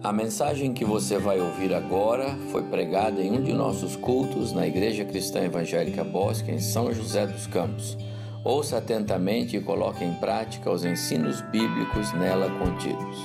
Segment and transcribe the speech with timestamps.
[0.00, 4.64] A mensagem que você vai ouvir agora foi pregada em um de nossos cultos na
[4.64, 7.98] Igreja Cristã Evangélica Bosque, em São José dos Campos.
[8.44, 13.18] Ouça atentamente e coloque em prática os ensinos bíblicos nela contidos.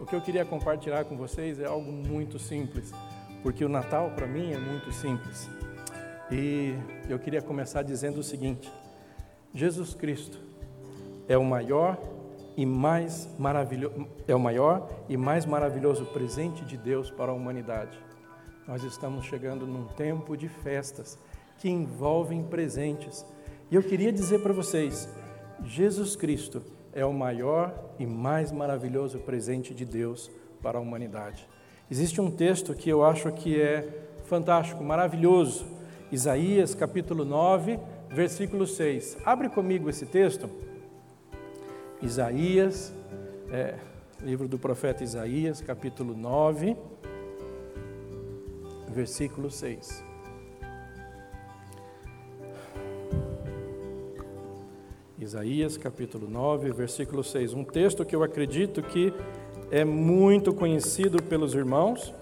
[0.00, 2.92] O que eu queria compartilhar com vocês é algo muito simples,
[3.42, 5.50] porque o Natal para mim é muito simples.
[6.30, 6.74] E
[7.08, 8.70] eu queria começar dizendo o seguinte:
[9.52, 10.38] Jesus Cristo
[11.26, 11.98] é o maior
[12.58, 17.96] e mais maravilhoso é o maior e mais maravilhoso presente de Deus para a humanidade.
[18.66, 21.16] Nós estamos chegando num tempo de festas
[21.58, 23.24] que envolvem presentes.
[23.70, 25.08] E eu queria dizer para vocês,
[25.64, 26.60] Jesus Cristo
[26.92, 30.28] é o maior e mais maravilhoso presente de Deus
[30.60, 31.48] para a humanidade.
[31.88, 33.86] Existe um texto que eu acho que é
[34.24, 35.64] fantástico, maravilhoso.
[36.10, 37.78] Isaías capítulo 9,
[38.10, 39.18] versículo 6.
[39.24, 40.50] Abre comigo esse texto.
[42.00, 42.92] Isaías,
[43.50, 43.74] é,
[44.22, 46.76] livro do profeta Isaías, capítulo 9,
[48.88, 50.04] versículo 6.
[55.18, 57.52] Isaías capítulo 9, versículo 6.
[57.52, 59.12] Um texto que eu acredito que
[59.68, 62.14] é muito conhecido pelos irmãos.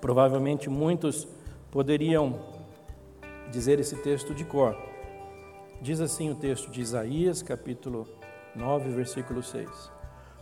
[0.00, 1.28] Provavelmente muitos
[1.70, 2.40] poderiam
[3.52, 4.87] dizer esse texto de cor.
[5.80, 8.08] Diz assim o texto de Isaías, capítulo
[8.54, 9.68] 9, versículo 6.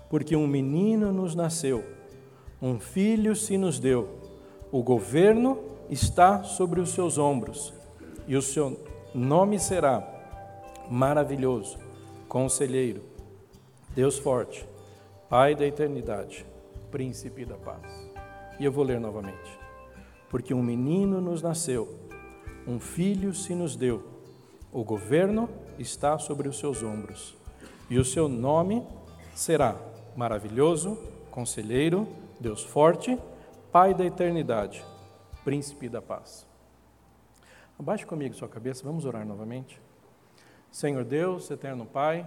[0.08, 1.84] Porque um menino nos nasceu,
[2.60, 4.18] um filho se nos deu,
[4.72, 5.58] o governo
[5.90, 7.74] está sobre os seus ombros
[8.26, 8.80] e o seu
[9.14, 10.02] nome será
[10.90, 11.78] maravilhoso,
[12.28, 13.02] conselheiro,
[13.94, 14.66] Deus forte,
[15.28, 16.46] Pai da eternidade,
[16.90, 18.10] príncipe da paz.
[18.60, 19.58] E eu vou ler novamente.
[20.30, 21.92] Porque um menino nos nasceu,
[22.64, 24.15] um filho se nos deu,
[24.76, 25.48] o governo
[25.78, 27.34] está sobre os seus ombros,
[27.88, 28.86] e o seu nome
[29.34, 29.74] será
[30.14, 30.98] maravilhoso,
[31.30, 32.06] conselheiro,
[32.38, 33.18] Deus forte,
[33.72, 34.84] Pai da eternidade,
[35.42, 36.46] príncipe da paz.
[37.78, 39.80] Abaixe comigo sua cabeça, vamos orar novamente.
[40.70, 42.26] Senhor Deus, eterno Pai,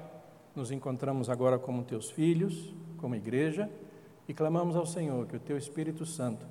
[0.56, 3.70] nos encontramos agora como teus filhos, como igreja,
[4.28, 6.48] e clamamos ao Senhor que o teu Espírito Santo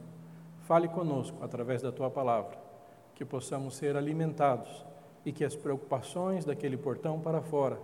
[0.63, 2.57] fale conosco através da tua palavra,
[3.17, 4.87] que possamos ser alimentados
[5.29, 7.79] e que as preocupações daquele portão para fora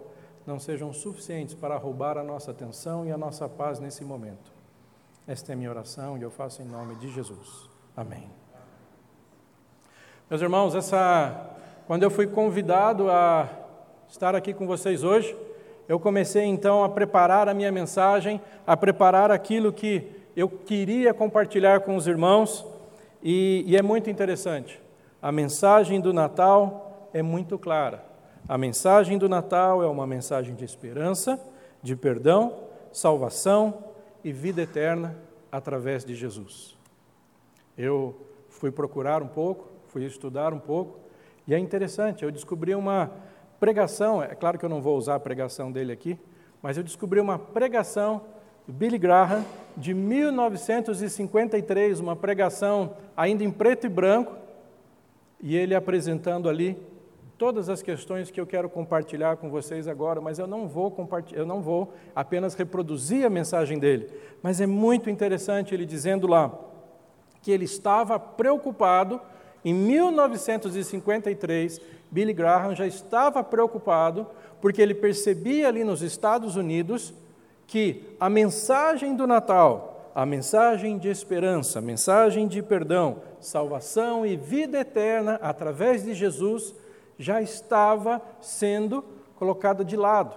[0.47, 4.51] não sejam suficientes para roubar a nossa atenção e a nossa paz nesse momento.
[5.27, 7.69] Esta é minha oração e eu faço em nome de Jesus.
[7.95, 8.31] Amém.
[10.31, 11.51] Meus irmãos, essa,
[11.87, 13.47] quando eu fui convidado a
[14.09, 15.37] estar aqui com vocês hoje,
[15.87, 21.81] eu comecei então a preparar a minha mensagem, a preparar aquilo que eu queria compartilhar
[21.81, 22.65] com os irmãos,
[23.23, 24.81] e, e é muito interessante.
[25.21, 28.05] A mensagem do Natal é muito clara.
[28.47, 31.41] A mensagem do Natal é uma mensagem de esperança,
[31.83, 32.59] de perdão,
[32.93, 33.85] salvação
[34.23, 35.17] e vida eterna
[35.51, 36.77] através de Jesus.
[37.79, 38.15] Eu
[38.51, 40.99] fui procurar um pouco fui estudar um pouco,
[41.47, 43.13] e é interessante, eu descobri uma
[43.61, 46.19] pregação, é claro que eu não vou usar a pregação dele aqui,
[46.61, 48.23] mas eu descobri uma pregação
[48.67, 49.45] do Billy Graham
[49.77, 54.33] de 1953, uma pregação ainda em preto e branco,
[55.41, 56.77] e ele apresentando ali
[57.45, 60.97] todas as questões que eu quero compartilhar com vocês agora, mas eu não vou
[61.33, 64.09] eu não vou apenas reproduzir a mensagem dele,
[64.43, 66.59] mas é muito interessante ele dizendo lá
[67.43, 69.21] que ele estava preocupado
[69.63, 74.27] em 1953, Billy Graham já estava preocupado
[74.59, 77.13] porque ele percebia ali nos Estados Unidos
[77.67, 84.35] que a mensagem do Natal, a mensagem de esperança, a mensagem de perdão, salvação e
[84.35, 86.75] vida eterna através de Jesus
[87.19, 89.03] já estava sendo
[89.37, 90.37] colocada de lado.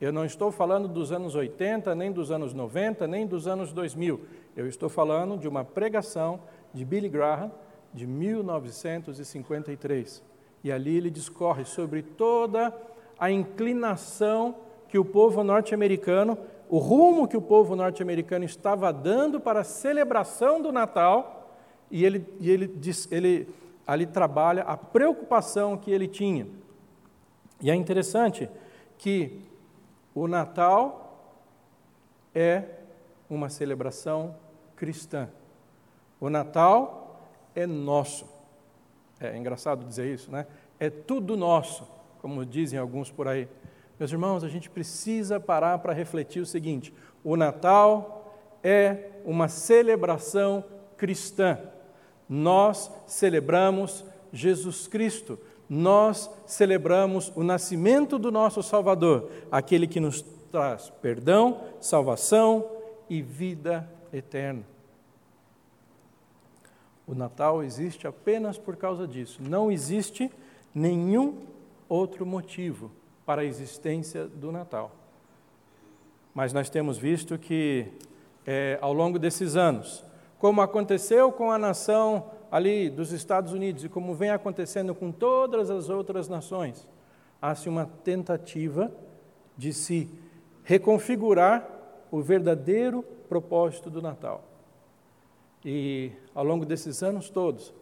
[0.00, 4.20] Eu não estou falando dos anos 80, nem dos anos 90, nem dos anos 2000.
[4.56, 6.40] Eu estou falando de uma pregação
[6.74, 7.52] de Billy Graham
[7.94, 10.22] de 1953.
[10.64, 12.74] E ali ele discorre sobre toda
[13.18, 14.56] a inclinação
[14.88, 16.38] que o povo norte-americano,
[16.68, 21.38] o rumo que o povo norte-americano estava dando para a celebração do Natal,
[21.90, 23.48] e ele, e ele, diz, ele
[23.86, 26.46] ali trabalha a preocupação que ele tinha.
[27.60, 28.48] E é interessante
[28.98, 29.40] que
[30.14, 31.38] o Natal
[32.34, 32.64] é
[33.28, 34.34] uma celebração
[34.76, 35.28] cristã.
[36.20, 38.26] O Natal é nosso.
[39.20, 40.46] É engraçado dizer isso, né?
[40.78, 41.88] É tudo nosso,
[42.20, 43.48] como dizem alguns por aí.
[43.98, 46.92] Meus irmãos, a gente precisa parar para refletir o seguinte:
[47.22, 50.64] o Natal é uma celebração
[50.96, 51.58] cristã.
[52.32, 54.02] Nós celebramos
[54.32, 55.38] Jesus Cristo.
[55.68, 62.66] nós celebramos o nascimento do nosso Salvador, aquele que nos traz perdão, salvação
[63.08, 64.64] e vida eterna.
[67.06, 69.40] O Natal existe apenas por causa disso.
[69.42, 70.30] Não existe
[70.74, 71.38] nenhum
[71.88, 72.90] outro motivo
[73.24, 74.90] para a existência do Natal.
[76.34, 77.86] Mas nós temos visto que,
[78.46, 80.04] é, ao longo desses anos,
[80.42, 85.70] como aconteceu com a nação ali dos Estados Unidos e como vem acontecendo com todas
[85.70, 86.84] as outras nações,
[87.40, 88.90] há-se uma tentativa
[89.56, 90.10] de se
[90.64, 91.64] reconfigurar
[92.10, 94.42] o verdadeiro propósito do Natal.
[95.64, 97.72] E ao longo desses anos todos,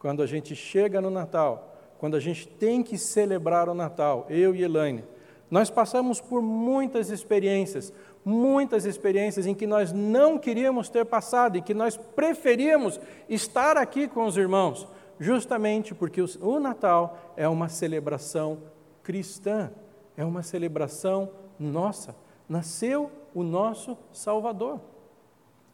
[0.00, 4.56] quando a gente chega no Natal, quando a gente tem que celebrar o Natal, eu
[4.56, 5.04] e Elaine,
[5.48, 7.92] nós passamos por muitas experiências,
[8.28, 14.06] muitas experiências em que nós não queríamos ter passado e que nós preferíamos estar aqui
[14.06, 14.86] com os irmãos,
[15.18, 18.58] justamente porque o Natal é uma celebração
[19.02, 19.70] cristã,
[20.14, 22.14] é uma celebração nossa.
[22.46, 24.78] Nasceu o nosso Salvador.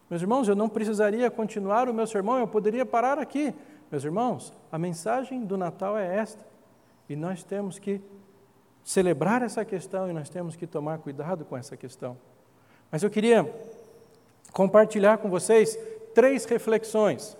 [0.09, 3.53] Meus irmãos, eu não precisaria continuar o meu sermão, eu poderia parar aqui.
[3.91, 6.45] Meus irmãos, a mensagem do Natal é esta,
[7.09, 7.99] e nós temos que
[8.83, 12.15] celebrar essa questão e nós temos que tomar cuidado com essa questão.
[12.91, 13.49] Mas eu queria
[14.51, 15.77] compartilhar com vocês
[16.13, 17.37] três reflexões.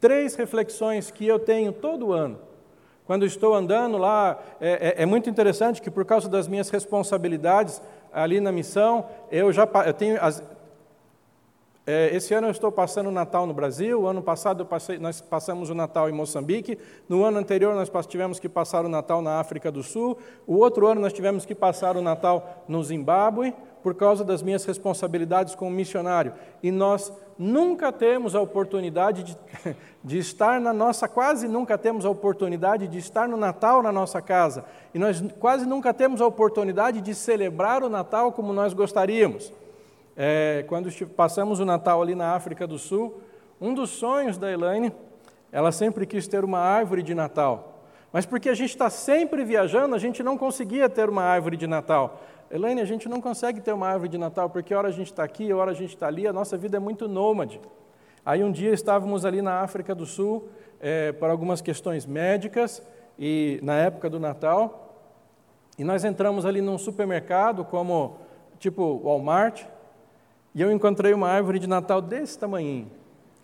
[0.00, 2.38] Três reflexões que eu tenho todo ano.
[3.04, 7.82] Quando estou andando lá, é, é, é muito interessante que por causa das minhas responsabilidades
[8.12, 10.42] ali na missão, eu já eu tenho, as,
[11.84, 15.68] é, esse ano eu estou passando o Natal no Brasil, ano passado passei, nós passamos
[15.68, 16.78] o Natal em Moçambique,
[17.08, 20.16] no ano anterior nós tivemos que passar o Natal na África do Sul,
[20.46, 24.64] o outro ano nós tivemos que passar o Natal no Zimbábue, por causa das minhas
[24.64, 26.32] responsabilidades como missionário.
[26.62, 29.36] E nós nunca temos a oportunidade de,
[30.02, 34.22] de estar na nossa, quase nunca temos a oportunidade de estar no Natal na nossa
[34.22, 34.64] casa.
[34.94, 39.52] E nós quase nunca temos a oportunidade de celebrar o Natal como nós gostaríamos.
[40.16, 43.20] É, quando passamos o Natal ali na África do Sul,
[43.60, 44.92] um dos sonhos da Elaine,
[45.50, 47.80] ela sempre quis ter uma árvore de Natal.
[48.12, 51.66] Mas porque a gente está sempre viajando, a gente não conseguia ter uma árvore de
[51.66, 52.20] Natal.
[52.52, 55.24] Elaine, a gente não consegue ter uma árvore de Natal, porque hora a gente está
[55.24, 57.58] aqui, hora a gente está ali, a nossa vida é muito nômade.
[58.26, 62.82] Aí um dia estávamos ali na África do Sul, é, para algumas questões médicas,
[63.18, 64.98] e na época do Natal,
[65.78, 68.18] e nós entramos ali num supermercado, como
[68.58, 69.64] tipo Walmart,
[70.54, 72.86] e eu encontrei uma árvore de Natal desse tamanho.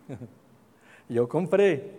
[1.09, 1.98] e eu comprei.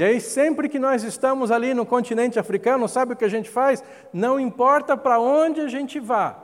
[0.00, 3.50] E aí, sempre que nós estamos ali no continente africano, sabe o que a gente
[3.50, 3.84] faz?
[4.14, 6.42] Não importa para onde a gente vá,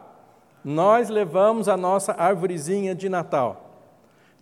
[0.63, 3.71] nós levamos a nossa árvorezinha de Natal.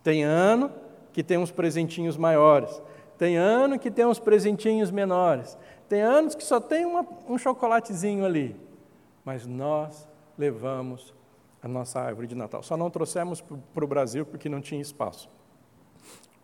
[0.03, 0.69] Tem ano
[1.13, 2.83] que tem uns presentinhos maiores,
[3.17, 5.57] tem ano que tem uns presentinhos menores,
[5.89, 8.57] tem anos que só tem uma, um chocolatezinho ali,
[9.25, 11.15] mas nós levamos
[11.63, 12.65] a nossa árvore de Natal.
[12.65, 15.31] Só não trouxemos para o Brasil porque não tinha espaço.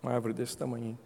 [0.00, 0.96] Uma árvore desse tamanho.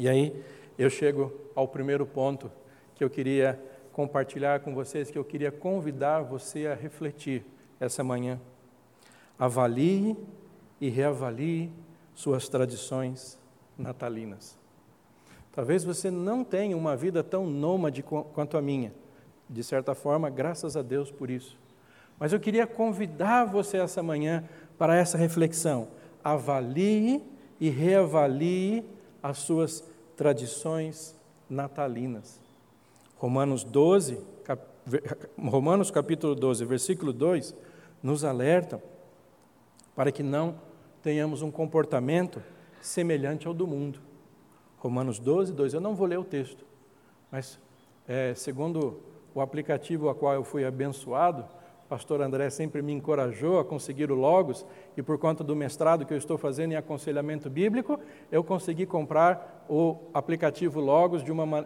[0.00, 0.34] E aí
[0.78, 2.50] eu chego ao primeiro ponto
[2.94, 3.62] que eu queria
[3.92, 7.44] compartilhar com vocês, que eu queria convidar você a refletir
[7.78, 8.40] essa manhã.
[9.38, 10.16] Avalie
[10.80, 11.70] e reavalie
[12.14, 13.38] suas tradições
[13.76, 14.58] natalinas.
[15.52, 18.94] Talvez você não tenha uma vida tão nômade quanto a minha.
[19.50, 21.58] De certa forma, graças a Deus por isso.
[22.18, 25.88] Mas eu queria convidar você essa manhã para essa reflexão.
[26.24, 27.22] Avalie
[27.60, 28.82] e reavalie
[29.22, 29.89] as suas
[30.20, 32.38] tradições natalinas.
[33.16, 34.62] Romanos 12, cap...
[35.38, 37.54] Romanos capítulo 12, versículo 2,
[38.02, 38.82] nos alerta
[39.96, 40.60] para que não
[41.02, 42.42] tenhamos um comportamento
[42.82, 43.98] semelhante ao do mundo.
[44.76, 45.72] Romanos 12, 2.
[45.72, 46.66] Eu não vou ler o texto,
[47.30, 47.58] mas
[48.06, 49.00] é, segundo
[49.34, 51.46] o aplicativo a qual eu fui abençoado,
[51.88, 54.66] pastor André sempre me encorajou a conseguir o Logos,
[54.98, 57.98] e por conta do mestrado que eu estou fazendo em aconselhamento bíblico,
[58.30, 61.64] eu consegui comprar o aplicativo Logos de uma,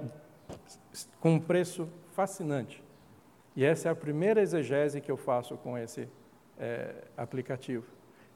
[1.19, 2.85] com um preço fascinante.
[3.57, 6.07] E essa é a primeira exegese que eu faço com esse
[6.59, 7.87] é, aplicativo.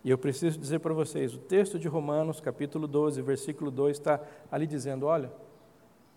[0.03, 4.21] E eu preciso dizer para vocês: o texto de Romanos, capítulo 12, versículo 2, está
[4.51, 5.31] ali dizendo: olha,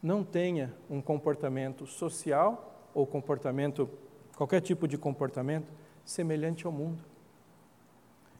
[0.01, 3.89] não tenha um comportamento social ou comportamento
[4.37, 5.67] qualquer tipo de comportamento
[6.05, 7.03] semelhante ao mundo.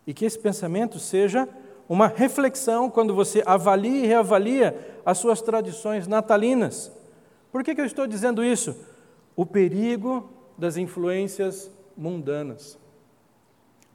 [0.08, 1.50] E que esse pensamento seja
[1.91, 6.89] uma reflexão quando você avalia e reavalia as suas tradições natalinas.
[7.51, 8.88] Por que, que eu estou dizendo isso?
[9.36, 12.79] O perigo das influências mundanas.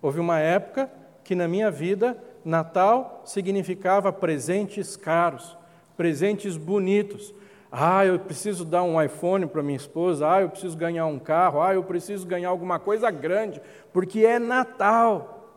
[0.02, 0.92] Houve uma época
[1.24, 5.56] que na minha vida Natal significava presentes caros,
[5.96, 7.32] presentes bonitos,
[7.72, 10.30] Ah, eu preciso dar um iPhone para minha esposa.
[10.30, 11.62] Ah, eu preciso ganhar um carro.
[11.62, 13.60] Ah, eu preciso ganhar alguma coisa grande,
[13.92, 15.50] porque é Natal.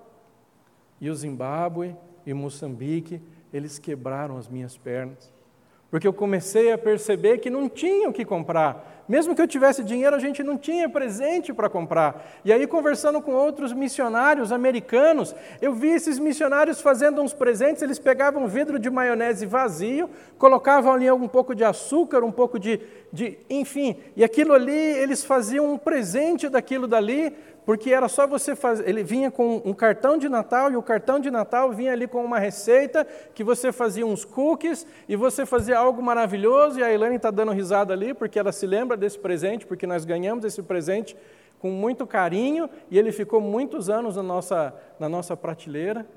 [0.99, 1.95] E o Zimbábue
[2.25, 3.21] e Moçambique,
[3.53, 5.31] eles quebraram as minhas pernas.
[5.91, 9.03] Porque eu comecei a perceber que não tinha o que comprar.
[9.07, 12.39] Mesmo que eu tivesse dinheiro, a gente não tinha presente para comprar.
[12.45, 17.81] E aí, conversando com outros missionários americanos, eu vi esses missionários fazendo uns presentes.
[17.81, 20.07] Eles pegavam um vidro de maionese vazio,
[20.37, 22.79] colocavam ali um pouco de açúcar, um pouco de,
[23.11, 23.39] de.
[23.49, 27.35] Enfim, e aquilo ali, eles faziam um presente daquilo dali
[27.69, 28.89] porque era só você fazer.
[28.89, 32.25] Ele vinha com um cartão de Natal e o cartão de Natal vinha ali com
[32.25, 36.79] uma receita que você fazia uns cookies e você fazia algo maravilhoso.
[36.79, 40.03] E a Elaine está dando risada ali porque ela se lembra desse presente, porque nós
[40.03, 41.15] ganhamos esse presente
[41.59, 46.07] com muito carinho e ele ficou muitos anos na nossa, na nossa prateleira.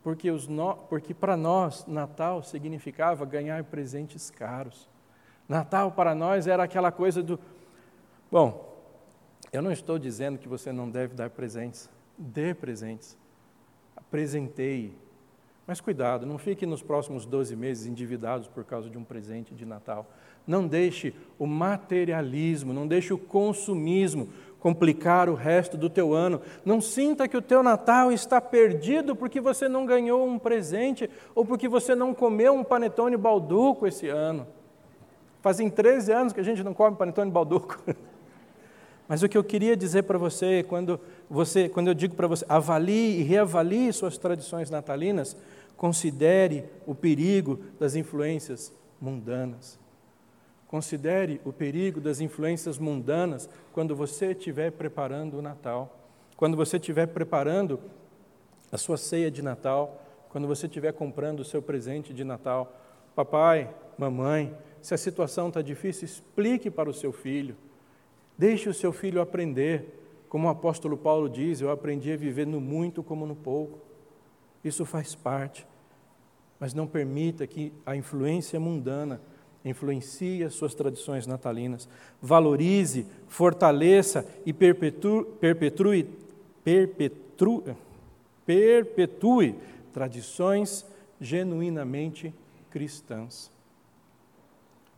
[0.00, 0.76] Porque, no...
[0.88, 4.88] porque para nós, Natal significava ganhar presentes caros.
[5.48, 7.36] Natal para nós era aquela coisa do.
[8.30, 8.73] Bom,
[9.54, 11.88] eu não estou dizendo que você não deve dar presentes.
[12.18, 13.16] Dê presentes.
[13.96, 14.96] Apresenteie.
[15.64, 19.64] Mas cuidado, não fique nos próximos 12 meses endividados por causa de um presente de
[19.64, 20.10] Natal.
[20.44, 26.40] Não deixe o materialismo, não deixe o consumismo complicar o resto do teu ano.
[26.64, 31.46] Não sinta que o teu Natal está perdido porque você não ganhou um presente ou
[31.46, 34.48] porque você não comeu um panetone balduco esse ano.
[35.40, 37.80] Fazem 13 anos que a gente não come panetone balduco.
[39.08, 42.44] Mas o que eu queria dizer para você, quando, você, quando eu digo para você,
[42.48, 45.36] avalie e reavalie suas tradições natalinas,
[45.76, 49.78] considere o perigo das influências mundanas.
[50.66, 56.00] Considere o perigo das influências mundanas quando você estiver preparando o Natal,
[56.36, 57.78] quando você estiver preparando
[58.72, 62.76] a sua ceia de Natal, quando você estiver comprando o seu presente de Natal.
[63.14, 67.56] Papai, mamãe, se a situação está difícil, explique para o seu filho.
[68.36, 70.00] Deixe o seu filho aprender.
[70.28, 73.78] Como o apóstolo Paulo diz, eu aprendi a viver no muito como no pouco.
[74.64, 75.66] Isso faz parte.
[76.58, 79.20] Mas não permita que a influência mundana
[79.64, 81.88] influencie as suas tradições natalinas.
[82.20, 86.10] Valorize, fortaleça e perpetue, perpetue,
[86.62, 87.74] perpetue,
[88.44, 89.54] perpetue
[89.92, 90.84] tradições
[91.20, 92.34] genuinamente
[92.70, 93.50] cristãs.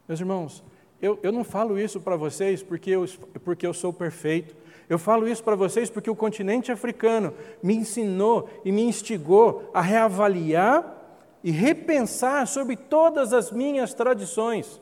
[0.08, 0.64] Meus irmãos,
[1.00, 3.04] eu, eu não falo isso para vocês porque eu,
[3.44, 4.56] porque eu sou perfeito.
[4.88, 9.80] Eu falo isso para vocês porque o continente africano me ensinou e me instigou a
[9.80, 10.94] reavaliar
[11.42, 14.80] e repensar sobre todas as minhas tradições.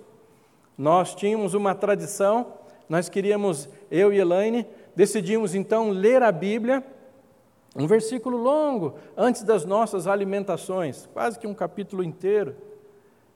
[0.76, 2.54] Nós tínhamos uma tradição,
[2.88, 6.84] nós queríamos, eu e Elaine, decidimos então ler a Bíblia,
[7.76, 12.54] um versículo longo, antes das nossas alimentações, quase que um capítulo inteiro.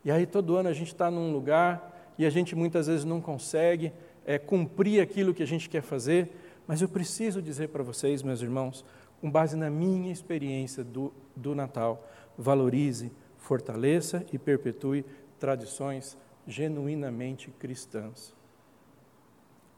[0.05, 1.88] E aí todo ano a gente está num lugar
[2.19, 3.93] e a gente muitas vezes não consegue
[4.27, 6.31] é, cumprir aquilo que a gente quer fazer,
[6.67, 8.85] mas eu preciso dizer para vocês, meus irmãos,
[9.21, 12.07] com base na minha experiência do, do Natal,
[12.37, 15.05] valorize, fortaleça e perpetue
[15.39, 18.35] tradições genuinamente cristãs.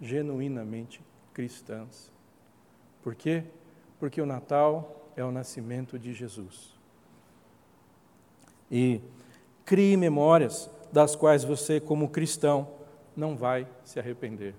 [0.01, 1.03] Genuinamente
[1.35, 2.11] cristãs.
[3.03, 3.45] Por quê?
[3.99, 6.75] Porque o Natal é o nascimento de Jesus.
[8.71, 9.01] E
[9.65, 12.69] crie memórias das quais você, como cristão,
[13.17, 14.55] não vai se arrepender.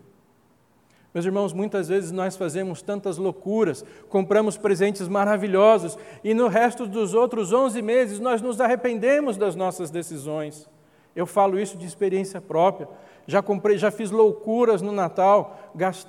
[1.13, 7.13] Meus irmãos, muitas vezes nós fazemos tantas loucuras, compramos presentes maravilhosos e no resto dos
[7.13, 10.69] outros 11 meses nós nos arrependemos das nossas decisões.
[11.13, 12.87] Eu falo isso de experiência própria.
[13.27, 15.59] Já comprei, já fiz loucuras no Natal.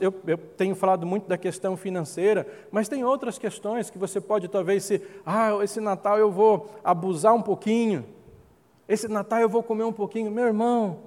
[0.00, 4.46] Eu, eu, tenho falado muito da questão financeira, mas tem outras questões que você pode
[4.46, 8.04] talvez se, ah, esse Natal eu vou abusar um pouquinho.
[8.92, 10.30] Esse Natal eu vou comer um pouquinho.
[10.30, 10.98] Meu irmão,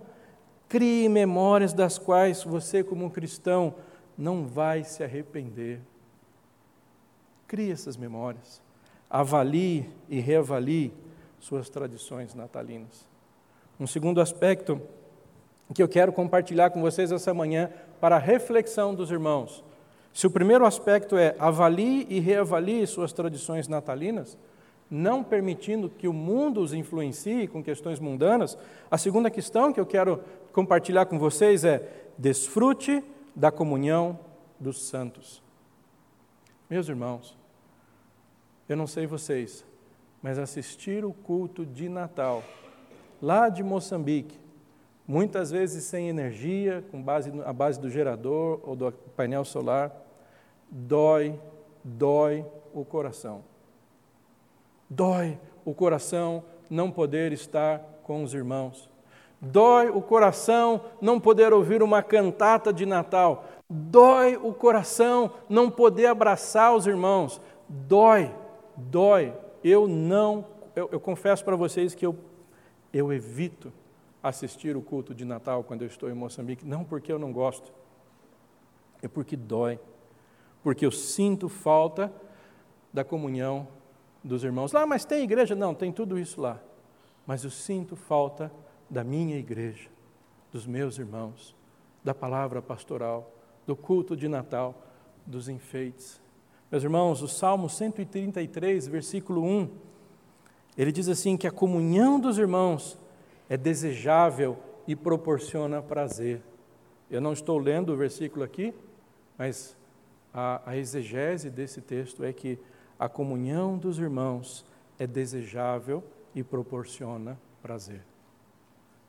[0.67, 3.75] crie memórias das quais você, como cristão,
[4.17, 5.79] não vai se arrepender.
[7.47, 8.59] Crie essas memórias.
[9.07, 10.91] Avalie e reavalie
[11.39, 13.07] suas tradições natalinas.
[13.79, 14.81] Um segundo aspecto
[15.71, 17.69] que eu quero compartilhar com vocês essa manhã
[18.01, 19.63] para a reflexão dos irmãos.
[20.11, 24.35] Se o primeiro aspecto é avalie e reavalie suas tradições natalinas,
[24.89, 28.57] não permitindo que o mundo os influencie com questões mundanas,
[28.89, 33.03] a segunda questão que eu quero compartilhar com vocês é: desfrute
[33.35, 34.19] da comunhão
[34.59, 35.43] dos santos.
[36.69, 37.37] Meus irmãos,
[38.67, 39.65] eu não sei vocês,
[40.21, 42.43] mas assistir o culto de Natal,
[43.21, 44.39] lá de Moçambique,
[45.07, 49.91] muitas vezes sem energia, com base a base do gerador ou do painel solar,
[50.69, 51.39] dói,
[51.83, 53.43] dói o coração.
[54.89, 58.89] Dói o coração não poder estar com os irmãos.
[59.41, 63.45] Dói o coração não poder ouvir uma cantata de Natal.
[63.69, 67.41] Dói o coração não poder abraçar os irmãos.
[67.67, 68.33] Dói,
[68.75, 69.33] dói.
[69.63, 72.15] Eu não, eu, eu confesso para vocês que eu,
[72.93, 73.71] eu evito
[74.21, 77.71] assistir o culto de Natal quando eu estou em Moçambique, não porque eu não gosto,
[79.01, 79.79] é porque dói,
[80.63, 82.11] porque eu sinto falta
[82.91, 83.67] da comunhão
[84.25, 84.71] dos irmãos.
[84.71, 85.55] Lá, mas tem igreja?
[85.55, 86.59] Não, tem tudo isso lá.
[87.25, 88.51] Mas eu sinto falta
[88.89, 89.89] da minha igreja,
[90.51, 91.55] dos meus irmãos,
[92.03, 93.31] da palavra pastoral,
[93.65, 94.83] do culto de Natal,
[95.25, 96.19] dos enfeites.
[96.71, 99.69] Meus irmãos, o Salmo 133, versículo 1,
[100.77, 102.97] ele diz assim: que a comunhão dos irmãos
[103.47, 106.41] é desejável e proporciona prazer.
[107.09, 108.73] Eu não estou lendo o versículo aqui,
[109.37, 109.75] mas
[110.33, 112.59] a, a exegese desse texto é que
[112.99, 114.65] a comunhão dos irmãos
[114.97, 118.01] é desejável e proporciona prazer.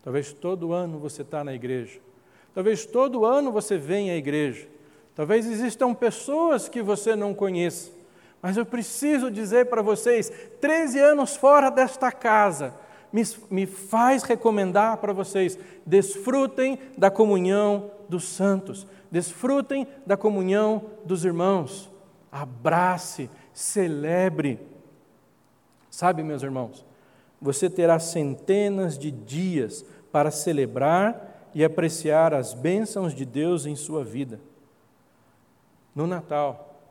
[0.02, 2.00] Talvez todo ano você está na igreja,
[2.54, 4.68] talvez todo ano você vem à igreja,
[5.14, 7.90] talvez existam pessoas que você não conheça,
[8.40, 12.74] mas eu preciso dizer para vocês: 13 anos fora desta casa,
[13.12, 21.24] me, me faz recomendar para vocês: desfrutem da comunhão dos santos, desfrutem da comunhão dos
[21.24, 21.90] irmãos,
[22.30, 24.60] abrace, celebre.
[25.90, 26.84] Sabe, meus irmãos,
[27.40, 29.82] você terá centenas de dias
[30.12, 34.38] para celebrar e apreciar as bênçãos de Deus em sua vida.
[35.94, 36.82] No Natal,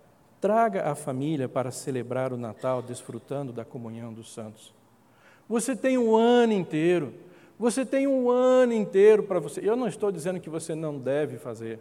[0.42, 4.74] traga a família para celebrar o Natal desfrutando da comunhão dos santos.
[5.48, 7.14] Você tem um ano inteiro.
[7.60, 9.62] Você tem um ano inteiro para você.
[9.64, 11.80] Eu não estou dizendo que você não deve fazer.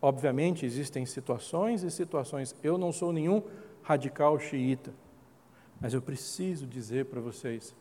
[0.00, 2.56] Obviamente, existem situações e situações.
[2.64, 3.42] Eu não sou nenhum
[3.82, 4.92] radical xiita.
[5.80, 7.74] Mas eu preciso dizer para vocês: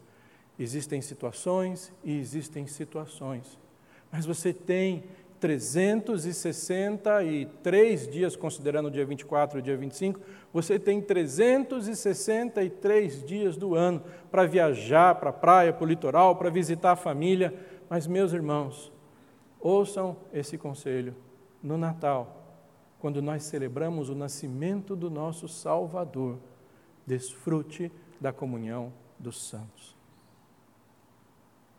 [0.57, 3.59] existem situações e existem situações.
[4.11, 5.03] Mas você tem
[5.39, 10.19] 363 dias, considerando o dia 24 e o dia 25,
[10.51, 16.49] você tem 363 dias do ano para viajar para a praia, para o litoral, para
[16.49, 17.53] visitar a família.
[17.89, 18.91] Mas, meus irmãos,
[19.59, 21.15] ouçam esse conselho.
[21.61, 22.38] No Natal,
[22.99, 26.37] quando nós celebramos o nascimento do nosso Salvador,
[27.05, 29.97] desfrute da comunhão dos santos.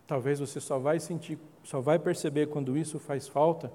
[0.07, 3.73] Talvez você só vai sentir, só vai perceber quando isso faz falta,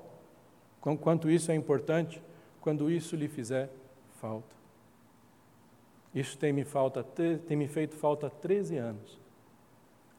[0.82, 2.22] quanto isso é importante,
[2.60, 3.70] quando isso lhe fizer
[4.20, 4.56] falta.
[6.14, 9.20] Isso tem me, falta, tem me feito falta há 13 anos.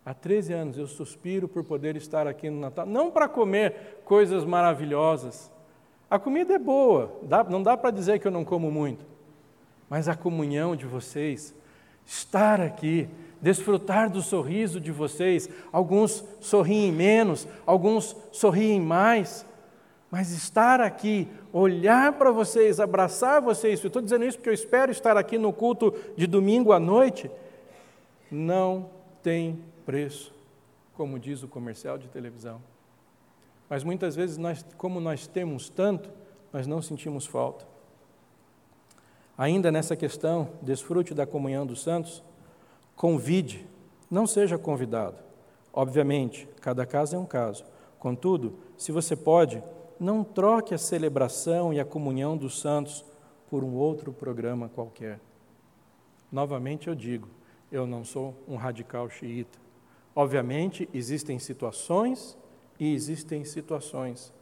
[0.04, 4.44] Há 13 anos eu suspiro por poder estar aqui no Natal, não para comer coisas
[4.44, 5.50] maravilhosas.
[6.08, 9.04] A comida é boa, dá, não dá para dizer que eu não como muito,
[9.90, 11.52] mas a comunhão de vocês,
[12.04, 13.08] estar aqui,
[13.42, 15.48] desfrutar do sorriso de vocês.
[15.72, 19.44] Alguns sorriem menos, alguns sorriem mais,
[20.08, 24.92] mas estar aqui, olhar para vocês, abraçar vocês, eu estou dizendo isso porque eu espero
[24.92, 27.28] estar aqui no culto de domingo à noite,
[28.30, 28.88] não
[29.22, 30.32] tem preço,
[30.94, 32.60] como diz o comercial de televisão.
[33.68, 36.10] Mas muitas vezes, nós, como nós temos tanto,
[36.52, 37.66] nós não sentimos falta.
[39.36, 42.22] Ainda nessa questão, desfrute da comunhão dos santos,
[42.96, 43.66] Convide,
[44.10, 45.18] não seja convidado.
[45.70, 47.62] Obviamente, cada caso é um caso.
[47.98, 49.62] Contudo, se você pode,
[50.00, 53.04] não troque a celebração e a comunhão dos santos
[53.50, 55.20] por um outro programa qualquer.
[56.32, 57.28] Novamente eu digo,
[57.70, 59.58] eu não sou um radical xiita.
[60.14, 62.36] Obviamente, existem situações
[62.78, 64.32] e existem situações.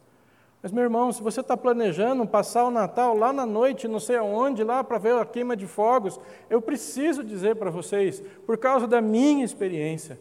[0.63, 4.17] Mas, meu irmão, se você está planejando passar o Natal lá na noite, não sei
[4.17, 6.19] aonde, lá para ver a queima de fogos,
[6.49, 10.19] eu preciso dizer para vocês, por causa da minha experiência,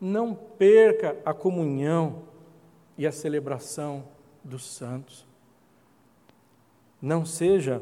[0.00, 2.22] não perca a comunhão
[2.98, 4.04] e a celebração
[4.42, 5.24] dos santos.
[7.00, 7.80] Não seja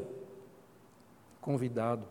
[1.41, 2.05] convidado,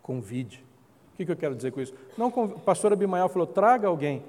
[0.00, 0.64] convide.
[1.12, 1.92] O que, eu quero dizer com isso?
[2.16, 4.22] Não, o pastor Abimael falou: traga alguém.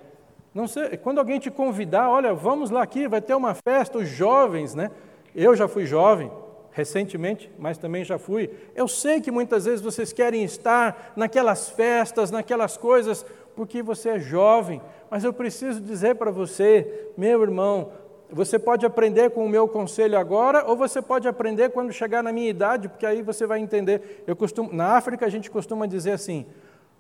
[0.68, 4.76] Sei, quando alguém te convidar, olha, vamos lá aqui, vai ter uma festa, os jovens,
[4.76, 4.92] né?
[5.34, 6.30] Eu já fui jovem,
[6.72, 8.50] recentemente, mas também já fui.
[8.76, 14.20] Eu sei que muitas vezes vocês querem estar naquelas festas, naquelas coisas, porque você é
[14.20, 17.92] jovem, mas eu preciso dizer para você, meu irmão,
[18.30, 22.32] você pode aprender com o meu conselho agora, ou você pode aprender quando chegar na
[22.32, 24.24] minha idade, porque aí você vai entender.
[24.28, 26.46] Eu costumo, na África a gente costuma dizer assim: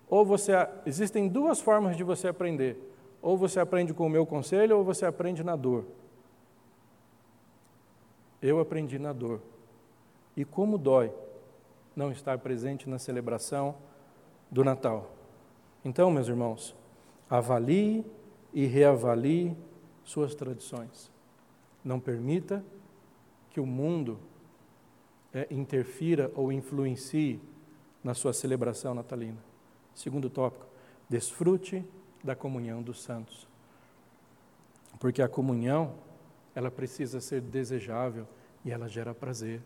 [0.10, 0.52] ou você
[0.86, 2.91] existem duas formas de você aprender.
[3.22, 5.86] Ou você aprende com o meu conselho, ou você aprende na dor.
[8.42, 9.42] Eu aprendi na dor.
[10.36, 11.14] E como dói
[11.96, 13.76] não estar presente na celebração
[14.50, 15.12] do Natal.
[15.84, 16.76] Então, meus irmãos,
[17.30, 18.06] avalie
[18.54, 19.56] e reavalie
[20.04, 21.12] suas tradições.
[21.84, 22.64] Não permita
[23.50, 24.20] que o mundo
[25.34, 27.40] é, interfira ou influencie
[28.04, 29.38] na sua celebração natalina.
[29.94, 30.66] Segundo tópico,
[31.10, 31.86] desfrute
[32.24, 33.48] da comunhão dos santos.
[35.00, 35.94] Porque a comunhão,
[36.54, 38.28] ela precisa ser desejável
[38.64, 39.62] e ela gera prazer.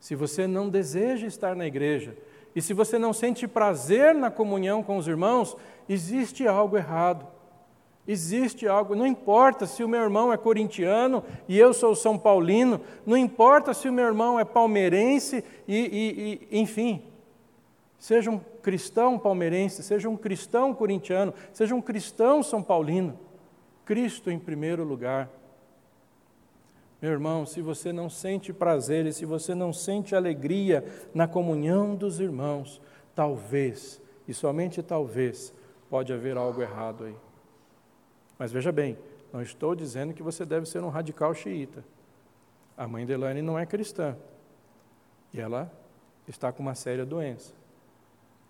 [0.00, 2.16] Se você não deseja estar na igreja,
[2.54, 5.56] e se você não sente prazer na comunhão com os irmãos,
[5.88, 7.26] existe algo errado.
[8.06, 12.80] Existe algo, não importa se o meu irmão é corintiano e eu sou São Paulino,
[13.04, 17.02] não importa se o meu irmão é palmeirense e, e, e enfim,
[17.98, 23.18] seja um cristão palmeirense, seja um cristão corintiano, seja um cristão São Paulino,
[23.84, 25.28] Cristo em primeiro lugar.
[27.00, 30.84] Meu irmão, se você não sente prazer e se você não sente alegria
[31.14, 32.80] na comunhão dos irmãos,
[33.14, 35.54] talvez, e somente talvez,
[35.88, 37.16] pode haver algo errado aí.
[38.38, 38.98] Mas veja bem,
[39.32, 41.84] não estou dizendo que você deve ser um radical xiita.
[42.76, 44.16] A mãe de Elaine não é cristã.
[45.32, 45.70] E ela
[46.26, 47.57] está com uma séria doença.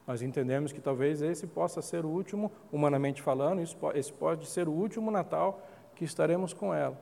[0.09, 3.61] Nós entendemos que talvez esse possa ser o último, humanamente falando,
[3.94, 5.62] esse pode ser o último Natal
[5.94, 6.99] que estaremos com ela.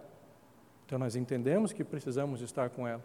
[0.84, 3.04] Então nós entendemos que precisamos estar com ela.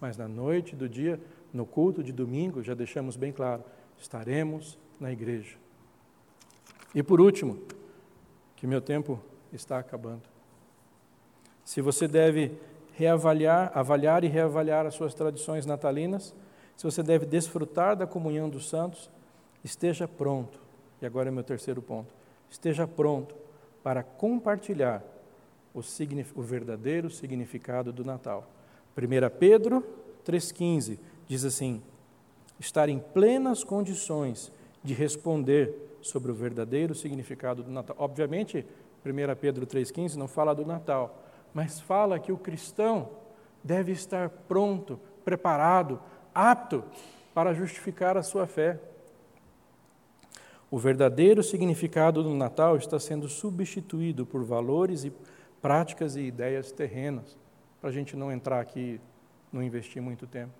[0.00, 1.20] Mas na noite do dia,
[1.52, 3.62] no culto de domingo, já deixamos bem claro,
[3.98, 5.58] estaremos na igreja.
[6.94, 7.62] E por último,
[8.56, 9.20] que meu tempo
[9.52, 10.22] está acabando.
[11.62, 12.58] Se você deve
[12.94, 16.34] reavaliar, avaliar e reavaliar as suas tradições natalinas,
[16.80, 19.10] se você deve desfrutar da comunhão dos santos,
[19.62, 20.58] esteja pronto.
[21.02, 22.08] E agora é meu terceiro ponto.
[22.48, 23.34] Esteja pronto
[23.82, 25.04] para compartilhar
[25.74, 28.48] o, o verdadeiro significado do Natal.
[28.96, 29.84] 1 Pedro
[30.24, 31.82] 3,15 diz assim:
[32.58, 34.50] estar em plenas condições
[34.82, 37.94] de responder sobre o verdadeiro significado do Natal.
[37.98, 38.64] Obviamente,
[39.04, 43.10] 1 Pedro 3,15 não fala do Natal, mas fala que o cristão
[43.62, 46.00] deve estar pronto, preparado,
[46.40, 46.82] apto
[47.34, 48.78] para justificar a sua fé.
[50.70, 55.12] O verdadeiro significado do Natal está sendo substituído por valores e
[55.60, 57.36] práticas e ideias terrenas,
[57.80, 59.00] para a gente não entrar aqui,
[59.52, 60.52] não investir muito tempo.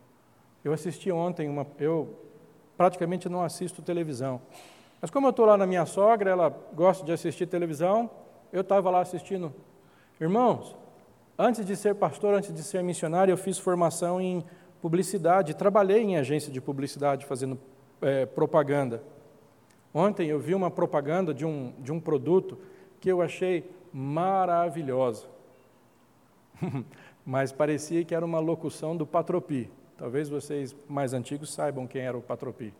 [0.62, 1.66] Eu assisti ontem uma.
[1.78, 2.18] Eu
[2.76, 4.40] praticamente não assisto televisão.
[5.00, 8.10] Mas como eu estou lá na minha sogra, ela gosta de assistir televisão,
[8.52, 9.54] eu estava lá assistindo.
[10.20, 10.76] Irmãos,
[11.38, 14.44] antes de ser pastor, antes de ser missionário, eu fiz formação em
[14.80, 17.58] publicidade, trabalhei em agência de publicidade fazendo
[18.00, 19.02] é, propaganda.
[19.92, 22.58] Ontem eu vi uma propaganda de um, de um produto
[23.00, 25.26] que eu achei maravilhosa.
[27.26, 29.70] Mas parecia que era uma locução do Patropi.
[29.98, 32.72] Talvez vocês mais antigos saibam quem era o Patropi.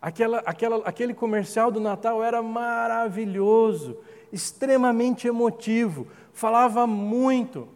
[0.00, 3.96] Aquela, aquela, aquele comercial do Natal era maravilhoso,
[4.32, 7.68] extremamente emotivo, falava muito.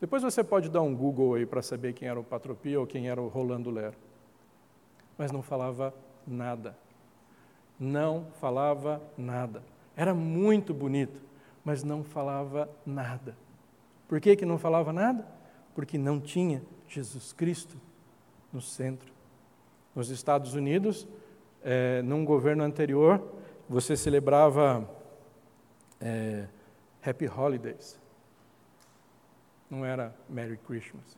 [0.00, 3.08] Depois você pode dar um Google aí para saber quem era o Patropi ou quem
[3.08, 3.96] era o Rolando Lero.
[5.16, 5.92] Mas não falava
[6.26, 6.76] nada.
[7.78, 9.62] Não falava nada.
[9.96, 11.28] Era muito bonito
[11.68, 13.36] mas não falava nada.
[14.08, 15.26] Por que, que não falava nada?
[15.74, 17.76] Porque não tinha Jesus Cristo
[18.50, 19.12] no centro.
[19.94, 21.06] Nos Estados Unidos,
[21.62, 23.22] é, num governo anterior,
[23.68, 24.88] você celebrava
[26.00, 26.46] é,
[27.04, 28.00] Happy Holidays.
[29.70, 31.16] Não era Merry Christmas.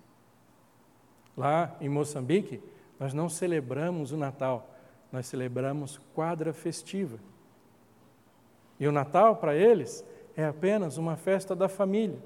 [1.36, 2.62] Lá em Moçambique,
[2.98, 4.68] nós não celebramos o Natal,
[5.10, 7.18] nós celebramos quadra festiva.
[8.78, 10.04] E o Natal, para eles,
[10.36, 12.18] é apenas uma festa da família.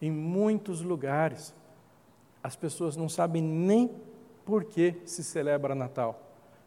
[0.00, 1.54] Em muitos lugares,
[2.42, 3.90] as pessoas não sabem nem
[4.44, 6.20] por que se celebra Natal.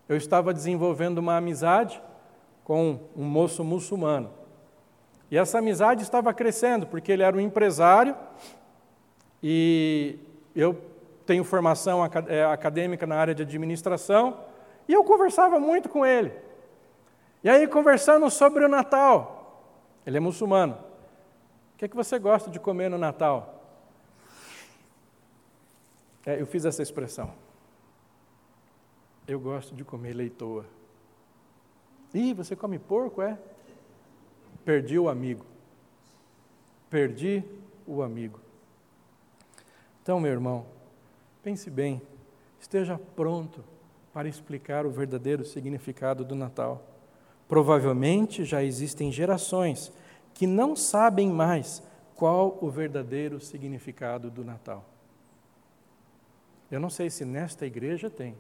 [0.10, 2.02] Eu estava desenvolvendo uma amizade
[2.64, 4.30] com um moço muçulmano.
[5.30, 8.16] E essa amizade estava crescendo, porque ele era um empresário
[9.42, 10.20] e
[10.56, 10.82] eu
[11.26, 14.40] tenho formação é, acadêmica na área de administração,
[14.88, 16.32] e eu conversava muito com ele.
[17.44, 19.62] E aí, conversando sobre o Natal,
[20.06, 20.74] ele é muçulmano.
[21.74, 23.62] O que é que você gosta de comer no Natal?
[26.26, 27.32] É, eu fiz essa expressão.
[29.28, 30.66] Eu gosto de comer leitoa.
[32.14, 33.38] Ih, você come porco, é?
[34.68, 35.46] Perdi o amigo.
[36.90, 37.42] Perdi
[37.88, 38.38] o amigo.
[40.04, 40.66] Então, meu irmão,
[41.42, 42.02] pense bem,
[42.60, 43.64] esteja pronto
[44.12, 46.86] para explicar o verdadeiro significado do Natal.
[47.48, 49.90] Provavelmente já existem gerações
[50.34, 51.82] que não sabem mais
[52.14, 54.84] qual o verdadeiro significado do Natal.
[56.70, 58.36] Eu não sei se nesta igreja tem,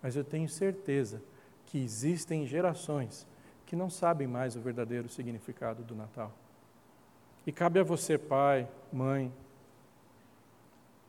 [0.00, 1.20] mas eu tenho certeza
[1.66, 3.26] que existem gerações
[3.74, 6.30] que não sabem mais o verdadeiro significado do Natal.
[7.44, 9.32] E cabe a você, pai, mãe,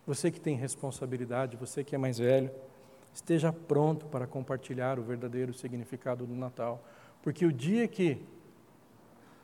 [0.03, 2.49] você que tem responsabilidade, você que é mais velho,
[3.13, 6.83] esteja pronto para compartilhar o verdadeiro significado do Natal.
[7.21, 8.25] Porque o dia que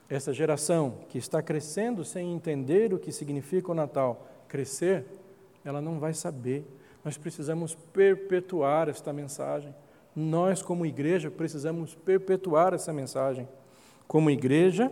[0.10, 5.06] essa geração que está crescendo sem entender o que significa o Natal crescer,
[5.64, 6.66] ela não vai saber.
[7.06, 9.76] Nós precisamos perpetuar esta mensagem.
[10.16, 13.48] Nós, como igreja, precisamos perpetuar essa mensagem.
[14.08, 14.92] Como igreja,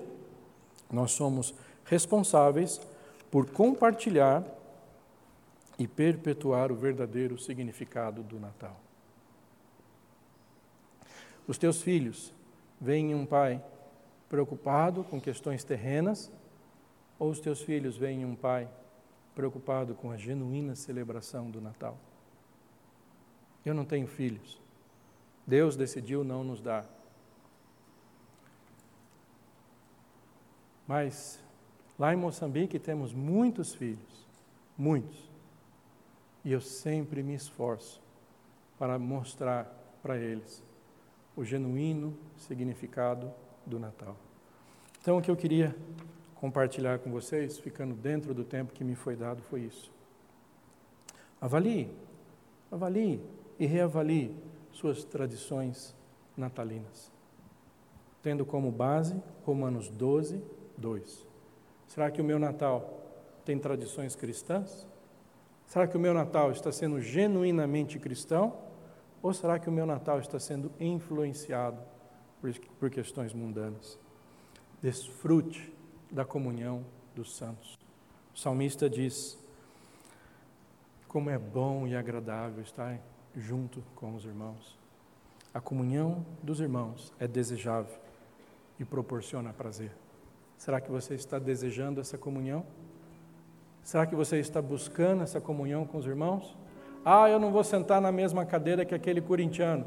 [0.92, 1.54] nós somos
[1.86, 2.80] responsáveis
[3.30, 4.44] por compartilhar
[5.78, 8.80] e perpetuar o verdadeiro significado do Natal.
[11.48, 12.34] Os teus filhos
[12.80, 13.62] veem um pai
[14.30, 16.32] preocupado com questões terrenas,
[17.18, 18.70] ou os teus filhos veem um pai
[19.36, 21.98] preocupado com a genuína celebração do Natal?
[23.66, 24.62] Eu não tenho filhos.
[25.50, 26.88] Deus decidiu não nos dar.
[30.88, 31.40] Mas
[31.98, 34.28] lá em Moçambique temos muitos filhos,
[34.78, 35.28] muitos.
[36.46, 38.00] E eu sempre me esforço
[38.78, 39.66] para mostrar
[40.04, 40.64] para eles
[41.36, 43.32] o genuíno significado
[43.66, 44.16] do Natal.
[45.02, 45.76] Então, o que eu queria
[46.36, 49.92] compartilhar com vocês, ficando dentro do tempo que me foi dado, foi isso.
[51.42, 51.90] Avalie,
[52.72, 53.20] avalie
[53.58, 54.49] e reavalie
[54.80, 55.94] suas tradições
[56.38, 57.12] natalinas,
[58.24, 60.42] tendo como base Romanos 12,
[60.78, 61.28] 2.
[61.88, 63.04] Será que o meu Natal
[63.44, 64.88] tem tradições cristãs?
[65.68, 68.58] Será que o meu Natal está sendo genuinamente cristão?
[69.22, 71.82] Ou será que o meu Natal está sendo influenciado
[72.40, 74.00] por, por questões mundanas?
[74.82, 75.74] Desfrute
[76.10, 77.78] da comunhão dos santos.
[78.34, 79.38] O salmista diz:
[81.08, 82.98] Como é bom e agradável estar
[83.36, 84.78] junto com os irmãos.
[85.54, 87.98] A comunhão dos irmãos é desejável
[88.80, 89.92] e proporciona prazer.
[90.58, 92.66] Será que você está desejando essa comunhão?
[93.82, 96.58] Será que você está buscando essa comunhão com os irmãos?
[97.04, 99.86] Ah, eu não vou sentar na mesma cadeira que aquele corintiano.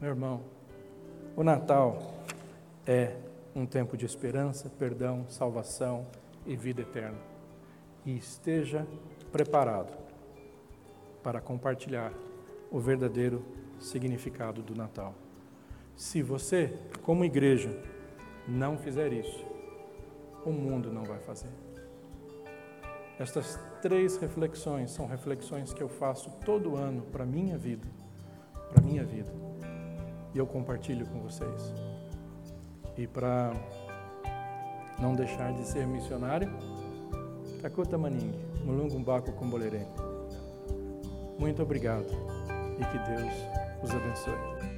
[0.00, 0.42] Meu irmão,
[1.36, 1.98] o Natal
[2.86, 3.16] é
[3.54, 6.06] um tempo de esperança, perdão, salvação
[6.44, 7.18] e vida eterna.
[8.04, 8.86] E esteja
[9.30, 9.99] preparado
[11.22, 12.12] para compartilhar
[12.70, 13.44] o verdadeiro
[13.78, 15.14] significado do Natal.
[15.96, 17.76] Se você, como igreja,
[18.46, 19.44] não fizer isso,
[20.44, 21.50] o mundo não vai fazer.
[23.18, 27.86] Estas três reflexões são reflexões que eu faço todo ano para minha vida,
[28.72, 29.30] para minha vida.
[30.32, 31.74] E eu compartilho com vocês.
[32.96, 33.52] E para
[34.98, 36.50] não deixar de ser missionário,
[37.60, 38.32] Takuta Maning,
[38.64, 39.84] Mulungumbaco Combolerê.
[41.40, 42.04] Muito obrigado
[42.78, 43.32] e que Deus
[43.82, 44.69] os abençoe.